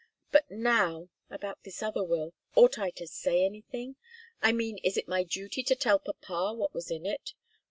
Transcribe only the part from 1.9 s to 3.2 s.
will ought I to